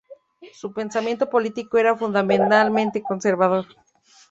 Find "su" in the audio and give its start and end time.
0.55-0.73